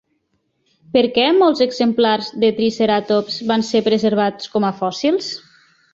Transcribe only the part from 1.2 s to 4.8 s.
molts exemplars de triceratops van ser preservats com a